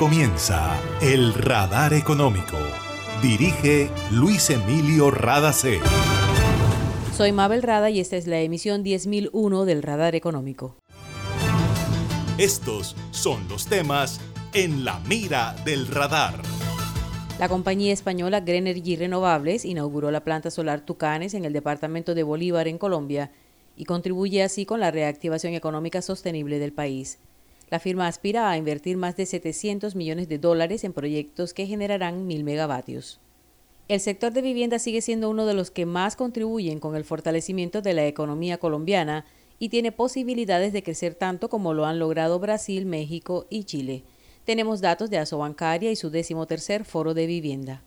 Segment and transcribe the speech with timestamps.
[0.00, 2.56] comienza El Radar Económico.
[3.20, 5.78] Dirige Luis Emilio Radacé.
[7.14, 10.74] Soy Mabel Rada y esta es la emisión 10001 del Radar Económico.
[12.38, 14.22] Estos son los temas
[14.54, 16.40] en la mira del radar.
[17.38, 22.68] La compañía española Grenergy Renovables inauguró la planta solar Tucanes en el departamento de Bolívar,
[22.68, 23.32] en Colombia,
[23.76, 27.18] y contribuye así con la reactivación económica sostenible del país.
[27.70, 32.26] La firma aspira a invertir más de 700 millones de dólares en proyectos que generarán
[32.26, 33.20] mil megavatios.
[33.86, 37.80] El sector de vivienda sigue siendo uno de los que más contribuyen con el fortalecimiento
[37.80, 39.24] de la economía colombiana
[39.60, 44.02] y tiene posibilidades de crecer tanto como lo han logrado Brasil, México y Chile.
[44.44, 47.84] Tenemos datos de Asobancaria y su decimotercer foro de vivienda.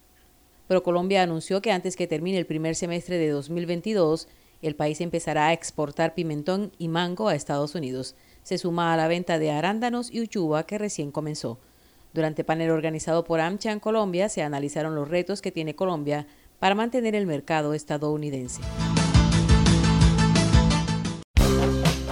[0.68, 4.30] ProColombia anunció que antes que termine el primer semestre de 2022,
[4.62, 9.08] el país empezará a exportar pimentón y mango a Estados Unidos se suma a la
[9.08, 11.58] venta de arándanos y uchuva que recién comenzó.
[12.14, 16.28] Durante panel organizado por AMCHA en Colombia se analizaron los retos que tiene Colombia
[16.60, 18.62] para mantener el mercado estadounidense.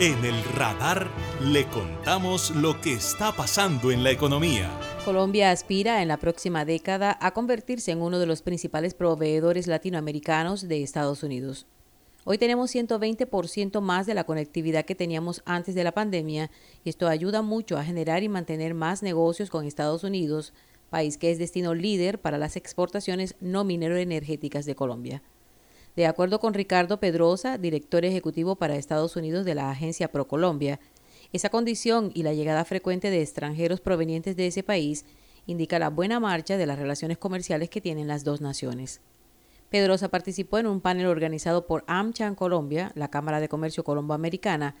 [0.00, 1.10] En el radar
[1.42, 4.70] le contamos lo que está pasando en la economía.
[5.04, 10.68] Colombia aspira en la próxima década a convertirse en uno de los principales proveedores latinoamericanos
[10.68, 11.66] de Estados Unidos.
[12.22, 16.48] Hoy tenemos 120% más de la conectividad que teníamos antes de la pandemia
[16.84, 20.54] y esto ayuda mucho a generar y mantener más negocios con Estados Unidos,
[20.90, 25.24] país que es destino líder para las exportaciones no minero-energéticas de Colombia.
[25.98, 30.78] De acuerdo con Ricardo Pedrosa, director ejecutivo para Estados Unidos de la agencia ProColombia,
[31.32, 35.04] esa condición y la llegada frecuente de extranjeros provenientes de ese país
[35.46, 39.00] indica la buena marcha de las relaciones comerciales que tienen las dos naciones.
[39.70, 44.76] Pedrosa participó en un panel organizado por AmCham Colombia, la Cámara de Comercio Colombo-Americana,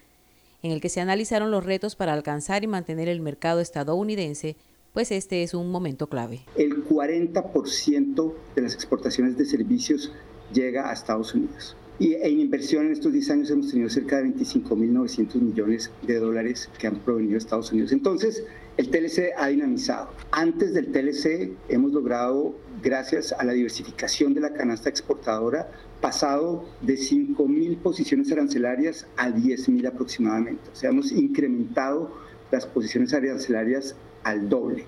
[0.62, 4.54] en el que se analizaron los retos para alcanzar y mantener el mercado estadounidense,
[4.92, 6.42] pues este es un momento clave.
[6.54, 10.12] El 40% de las exportaciones de servicios
[10.52, 11.76] llega a Estados Unidos.
[12.00, 16.70] Y en inversión en estos 10 años hemos tenido cerca de 25.900 millones de dólares
[16.78, 17.90] que han provenido de Estados Unidos.
[17.90, 18.44] Entonces,
[18.76, 20.10] el TLC ha dinamizado.
[20.30, 26.94] Antes del TLC hemos logrado, gracias a la diversificación de la canasta exportadora, pasado de
[26.94, 30.62] 5.000 posiciones arancelarias a 10.000 aproximadamente.
[30.72, 32.12] O sea, hemos incrementado
[32.52, 34.84] las posiciones arancelarias al doble.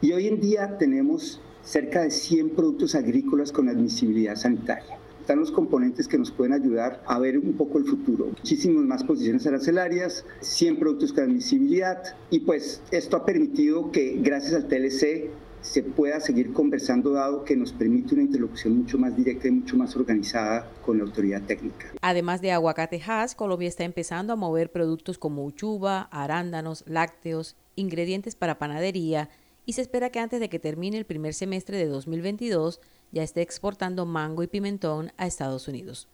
[0.00, 4.96] Y hoy en día tenemos cerca de 100 productos agrícolas con admisibilidad sanitaria.
[5.20, 8.28] Están los componentes que nos pueden ayudar a ver un poco el futuro.
[8.28, 14.54] Muchísimas más posiciones arancelarias, 100 productos con admisibilidad y pues esto ha permitido que gracias
[14.54, 15.28] al TLC
[15.60, 19.76] se pueda seguir conversando dado que nos permite una interlocución mucho más directa y mucho
[19.76, 21.88] más organizada con la autoridad técnica.
[22.00, 28.36] Además de aguacate Hass, Colombia está empezando a mover productos como uchuva, arándanos, lácteos, ingredientes
[28.36, 29.28] para panadería,
[29.68, 32.80] y se espera que antes de que termine el primer semestre de 2022
[33.12, 36.08] ya esté exportando mango y pimentón a Estados Unidos.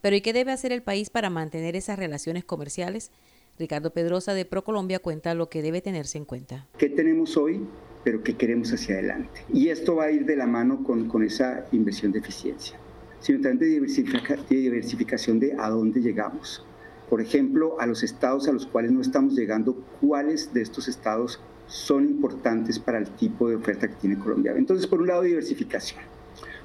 [0.00, 3.12] Pero ¿y qué debe hacer el país para mantener esas relaciones comerciales?
[3.60, 6.66] Ricardo Pedrosa de ProColombia cuenta lo que debe tenerse en cuenta.
[6.78, 7.64] ¿Qué tenemos hoy,
[8.02, 9.40] pero qué queremos hacia adelante?
[9.54, 12.76] Y esto va a ir de la mano con, con esa inversión de eficiencia,
[13.20, 16.66] sino también de, diversificación de a dónde llegamos.
[17.08, 21.38] Por ejemplo, a los estados a los cuales no estamos llegando, cuáles de estos estados
[21.66, 24.54] son importantes para el tipo de oferta que tiene Colombia.
[24.56, 26.00] Entonces, por un lado, diversificación.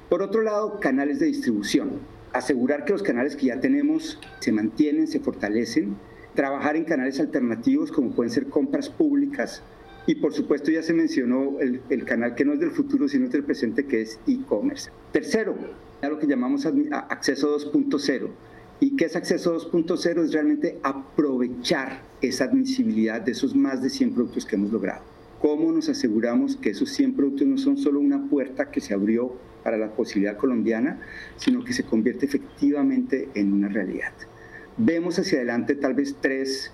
[0.08, 1.90] Por otro lado, canales de distribución.
[2.32, 5.96] Asegurar que los canales que ya tenemos se mantienen, se fortalecen.
[6.34, 9.62] Trabajar en canales alternativos como pueden ser compras públicas.
[10.06, 13.28] Y por supuesto ya se mencionó el, el canal que no es del futuro, sino
[13.28, 14.90] del presente, que es e-commerce.
[15.12, 15.54] Tercero,
[16.08, 18.30] lo que llamamos acceso 2.0
[18.80, 20.24] ¿Y qué es acceso 2.0?
[20.24, 25.02] Es realmente aprovechar esa admisibilidad de esos más de 100 productos que hemos logrado.
[25.40, 29.36] ¿Cómo nos aseguramos que esos 100 productos no son solo una puerta que se abrió
[29.64, 31.00] para la posibilidad colombiana,
[31.36, 34.12] sino que se convierte efectivamente en una realidad?
[34.76, 36.72] Vemos hacia adelante tal vez tres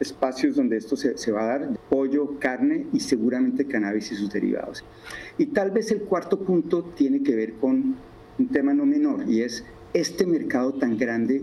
[0.00, 4.30] espacios donde esto se, se, va a dar, pollo, carne y seguramente cannabis y sus
[4.30, 4.84] derivados.
[5.36, 7.96] Y tal vez el cuarto punto tiene que ver con
[8.38, 11.42] un tema no menor y es este mercado tan grande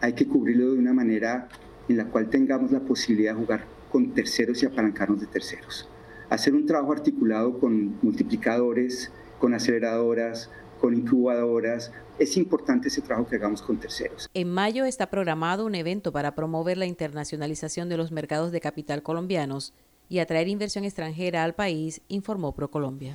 [0.00, 1.48] hay que cubrirlo de una manera
[1.88, 5.88] en la cual tengamos la posibilidad de jugar con terceros y apalancarnos de terceros.
[6.28, 9.10] Hacer un trabajo articulado con multiplicadores,
[9.40, 10.48] con aceleradoras,
[10.80, 11.92] con incubadoras.
[12.18, 14.30] Es importante ese trabajo que hagamos con terceros.
[14.34, 19.02] En mayo está programado un evento para promover la internacionalización de los mercados de capital
[19.02, 19.74] colombianos
[20.08, 23.14] y atraer inversión extranjera al país, informó ProColombia.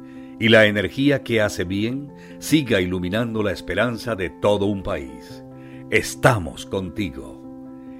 [0.41, 5.43] y la energía que hace bien siga iluminando la esperanza de todo un país.
[5.91, 7.39] Estamos contigo.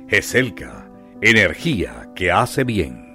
[0.09, 0.89] GESELCA,
[1.21, 3.11] energía que hace bien.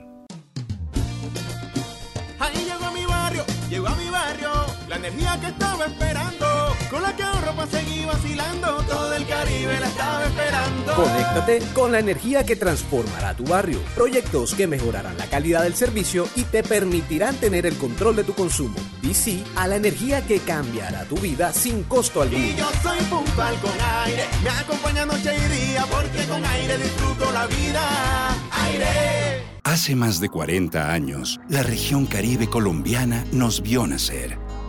[7.86, 10.94] Seguir vacilando, todo el Caribe la estaba esperando.
[10.94, 16.28] Conéctate con la energía que transformará tu barrio, proyectos que mejorarán la calidad del servicio
[16.34, 20.38] y te permitirán tener el control de tu consumo y sí a la energía que
[20.40, 22.44] cambiará tu vida sin costo alguno.
[22.44, 23.72] Y yo soy puntual con
[24.04, 28.34] aire, me acompaña noche y día porque con aire disfruto la vida.
[28.64, 29.42] Aire.
[29.64, 34.45] Hace más de 40 años, la región caribe colombiana nos vio nacer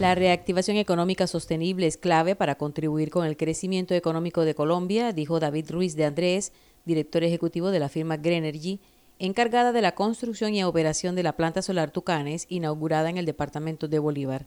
[0.00, 5.40] La reactivación económica sostenible es clave para contribuir con el crecimiento económico de Colombia, dijo
[5.40, 6.52] David Ruiz de Andrés,
[6.84, 8.80] director ejecutivo de la firma Greenergy,
[9.18, 13.88] encargada de la construcción y operación de la planta solar Tucanes, inaugurada en el departamento
[13.88, 14.46] de Bolívar.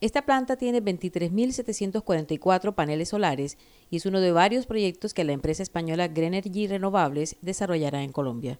[0.00, 5.62] Esta planta tiene 23.744 paneles solares y es uno de varios proyectos que la empresa
[5.62, 8.58] española Greenergy Renovables desarrollará en Colombia.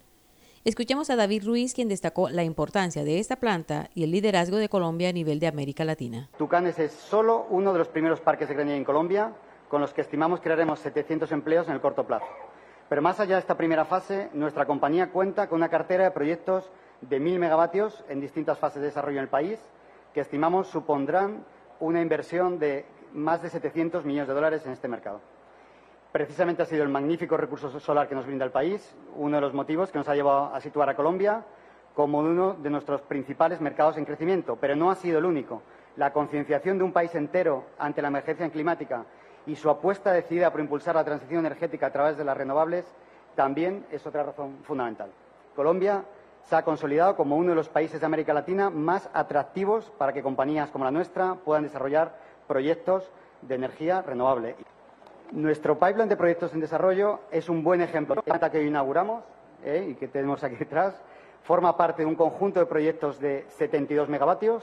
[0.64, 4.68] Escuchemos a David Ruiz, quien destacó la importancia de esta planta y el liderazgo de
[4.68, 6.28] Colombia a nivel de América Latina.
[6.38, 9.32] Tucanes es solo uno de los primeros parques de granilla en Colombia,
[9.68, 12.28] con los que estimamos crearemos 700 empleos en el corto plazo.
[12.88, 16.70] Pero más allá de esta primera fase, nuestra compañía cuenta con una cartera de proyectos
[17.00, 19.58] de 1.000 megavatios en distintas fases de desarrollo en el país,
[20.14, 21.44] que estimamos supondrán
[21.80, 25.20] una inversión de más de 700 millones de dólares en este mercado.
[26.12, 29.54] Precisamente ha sido el magnífico recurso solar que nos brinda el país uno de los
[29.54, 31.42] motivos que nos ha llevado a situar a Colombia
[31.94, 35.62] como uno de nuestros principales mercados en crecimiento, pero no ha sido el único.
[35.96, 39.06] La concienciación de un país entero ante la emergencia climática
[39.46, 42.84] y su apuesta decidida por impulsar la transición energética a través de las renovables
[43.34, 45.10] también es otra razón fundamental.
[45.56, 46.04] Colombia
[46.42, 50.22] se ha consolidado como uno de los países de América Latina más atractivos para que
[50.22, 52.14] compañías como la nuestra puedan desarrollar
[52.46, 54.56] proyectos de energía renovable.
[55.32, 58.16] Nuestro pipeline de proyectos en desarrollo es un buen ejemplo.
[58.16, 59.24] La planta que hoy inauguramos
[59.64, 59.86] ¿eh?
[59.88, 60.94] y que tenemos aquí detrás
[61.44, 64.62] forma parte de un conjunto de proyectos de 72 megavatios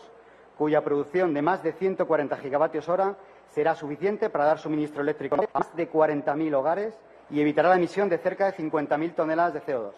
[0.60, 3.16] cuya producción de más de 140 gigavatios hora
[3.48, 6.94] será suficiente para dar suministro eléctrico a más de 40.000 hogares
[7.32, 9.94] y evitará la emisión de cerca de 50.000 toneladas de CO2.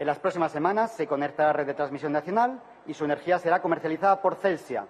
[0.00, 3.38] En las próximas semanas se conectará a la red de transmisión nacional y su energía
[3.38, 4.84] será comercializada por Celsia,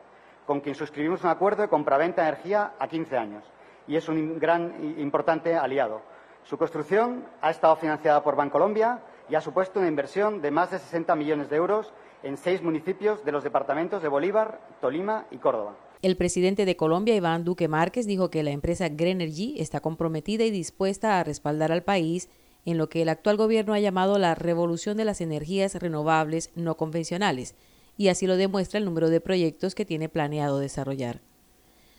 [0.46, 3.44] con quien suscribimos un acuerdo de compraventa de energía a 15 años.
[3.88, 6.02] Y es un gran importante aliado.
[6.44, 10.78] Su construcción ha estado financiada por Bancolombia y ha supuesto una inversión de más de
[10.78, 15.76] 60 millones de euros en seis municipios de los departamentos de Bolívar, Tolima y Córdoba.
[16.02, 20.50] El presidente de Colombia, Iván Duque Márquez, dijo que la empresa Greenergy está comprometida y
[20.50, 22.28] dispuesta a respaldar al país
[22.64, 26.76] en lo que el actual gobierno ha llamado la revolución de las energías renovables no
[26.76, 27.54] convencionales,
[27.96, 31.22] y así lo demuestra el número de proyectos que tiene planeado desarrollar.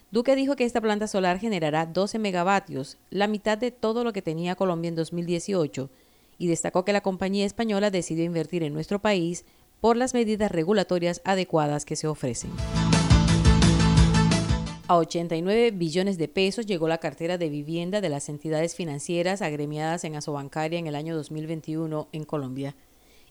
[0.09, 4.21] Duque dijo que esta planta solar generará 12 megavatios, la mitad de todo lo que
[4.21, 5.89] tenía Colombia en 2018,
[6.37, 9.43] y destacó que la compañía española decidió invertir en nuestro país
[9.81, 12.51] por las medidas regulatorias adecuadas que se ofrecen.
[14.87, 20.05] A 89 billones de pesos llegó la cartera de vivienda de las entidades financieras agremiadas
[20.05, 22.75] en Asobancaria en el año 2021 en Colombia.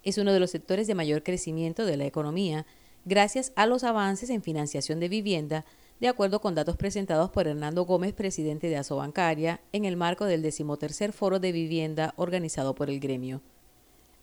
[0.04, 2.66] Es uno de los sectores de mayor crecimiento de la economía
[3.06, 5.64] gracias a los avances en financiación de vivienda,
[6.00, 10.42] de acuerdo con datos presentados por Hernando Gómez, presidente de Asobancaria, en el marco del
[10.42, 13.40] decimotercer foro de vivienda organizado por el gremio.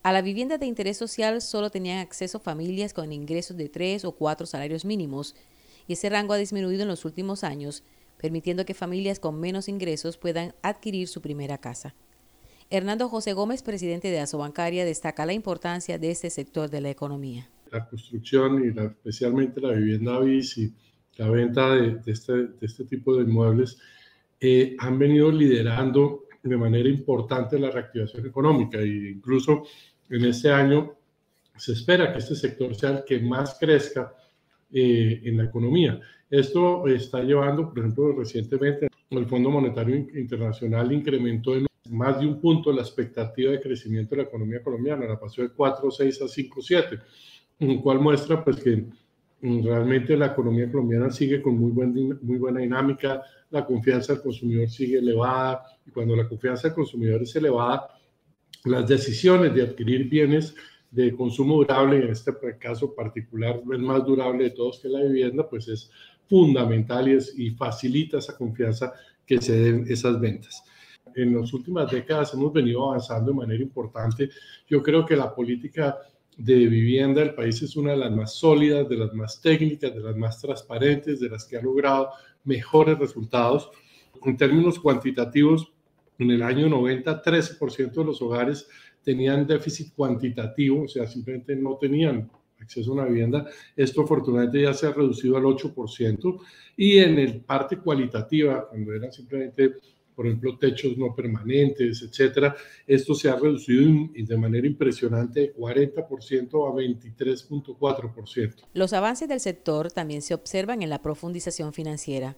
[0.04, 4.12] A la vivienda de interés social solo tenían acceso familias con ingresos de tres o
[4.12, 5.36] cuatro salarios mínimos,
[5.88, 7.84] y ese rango ha disminuido en los últimos años,
[8.18, 11.96] permitiendo que familias con menos ingresos puedan adquirir su primera casa.
[12.70, 17.50] Hernando José Gómez, presidente de Asobancaria, destaca la importancia de este sector de la economía.
[17.72, 20.74] La construcción y especialmente la vivienda bis y
[21.18, 23.80] la venta de, este, este, tipo de inmuebles
[24.40, 29.64] eh, han venido liderando de manera importante la reactivación económica e incluso
[30.10, 30.96] en este año
[31.56, 34.14] se espera que este sector sea el que más crezca
[34.72, 36.00] eh, en la economía.
[36.30, 42.42] Esto está llevando, por ejemplo, recientemente el Fondo Monetario Internacional incrementó en más de un
[42.42, 47.02] punto la expectativa de crecimiento de la economía colombiana, la pasó de 4,6 a 5,7,
[47.60, 48.86] lo cual muestra pues que
[49.44, 54.70] realmente la economía colombiana sigue con muy, buen, muy buena dinámica, la confianza del consumidor
[54.70, 57.90] sigue elevada y cuando la confianza del consumidor es elevada,
[58.64, 60.56] las decisiones de adquirir bienes
[60.90, 65.50] de consumo durable, en este caso particular, el más durable de todos que la vivienda,
[65.50, 65.92] pues es
[66.30, 68.94] fundamental y, y facilita esa confianza
[69.26, 70.64] que se den esas ventas.
[71.16, 74.30] En las últimas décadas hemos venido avanzando de manera importante.
[74.68, 75.98] Yo creo que la política
[76.38, 80.00] de vivienda del país es una de las más sólidas, de las más técnicas, de
[80.00, 82.10] las más transparentes, de las que ha logrado
[82.44, 83.70] mejores resultados.
[84.24, 85.72] En términos cuantitativos,
[86.20, 88.68] en el año 90, 13% de los hogares
[89.04, 93.46] tenían déficit cuantitativo, o sea, simplemente no tenían acceso a una vivienda.
[93.76, 96.40] Esto afortunadamente ya se ha reducido al 8%.
[96.78, 99.76] Y en el parte cualitativa, cuando eran simplemente,
[100.16, 102.56] por ejemplo, techos no permanentes, etcétera,
[102.88, 108.56] esto se ha reducido de manera impresionante de 40% a 23.4%.
[108.74, 112.36] Los avances del sector también se observan en la profundización financiera.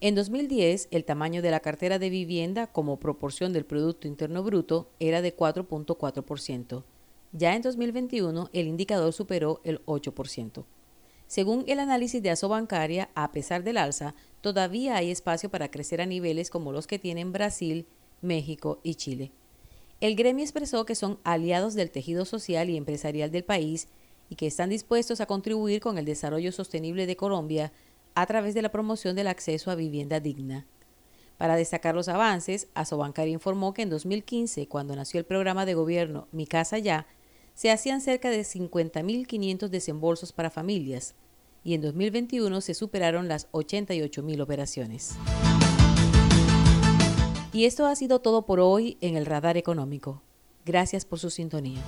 [0.00, 4.90] En 2010, el tamaño de la cartera de vivienda como proporción del Producto Interno Bruto
[5.00, 6.84] era de 4.4%.
[7.32, 10.64] Ya en 2021, el indicador superó el 8%.
[11.26, 16.06] Según el análisis de Asobancaria, a pesar del alza, todavía hay espacio para crecer a
[16.06, 17.86] niveles como los que tienen Brasil,
[18.22, 19.32] México y Chile.
[20.00, 23.88] El gremio expresó que son aliados del tejido social y empresarial del país
[24.28, 27.72] y que están dispuestos a contribuir con el desarrollo sostenible de Colombia
[28.14, 30.66] a través de la promoción del acceso a vivienda digna.
[31.38, 36.28] Para destacar los avances, Asobancaria informó que en 2015, cuando nació el programa de gobierno
[36.32, 37.06] Mi Casa Ya,
[37.56, 41.14] se hacían cerca de 50.500 desembolsos para familias
[41.64, 45.16] y en 2021 se superaron las 88.000 operaciones.
[47.52, 50.22] Y esto ha sido todo por hoy en el Radar Económico.
[50.66, 51.82] Gracias por su sintonía.